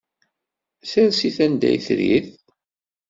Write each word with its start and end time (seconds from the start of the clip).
Ssers-it 0.81 1.37
anda 1.45 1.67
ay 1.69 1.77
trid. 1.85 2.27